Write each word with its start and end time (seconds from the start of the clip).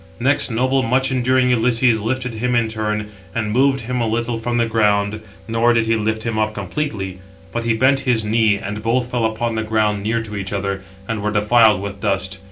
Next 0.19 0.49
noble, 0.49 0.81
much 0.81 1.11
enduring 1.11 1.51
Ulysses, 1.51 2.01
lifted 2.01 2.33
him 2.33 2.55
in 2.55 2.67
turn, 2.69 3.11
and 3.35 3.51
moved 3.51 3.81
him 3.81 4.01
a 4.01 4.07
little 4.07 4.39
from 4.39 4.57
the 4.57 4.65
ground, 4.65 5.19
nor 5.47 5.73
did 5.75 5.85
he 5.85 5.95
lift 5.95 6.23
him 6.23 6.39
up 6.39 6.55
completely; 6.55 7.19
but 7.51 7.65
he 7.65 7.75
bent 7.75 7.99
his 7.99 8.23
knee; 8.23 8.55
and 8.57 8.81
both 8.81 9.11
fell 9.11 9.25
upon 9.25 9.53
the 9.53 9.61
ground 9.61 10.01
near 10.01 10.23
to 10.23 10.35
each 10.35 10.51
other, 10.51 10.81
and 11.07 11.21
were 11.21 11.29
defiled 11.29 11.83
with 11.83 12.01
dust. 12.01 12.39